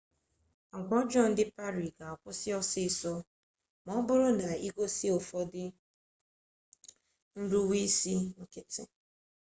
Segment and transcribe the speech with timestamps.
[0.77, 3.13] agwa ọjọọ ndị pari ga-akwụsị ọsịịsọ
[3.85, 5.63] ma ọ bụrụ na i gosi ụfọdụ
[7.43, 8.83] nruweisi nkịtị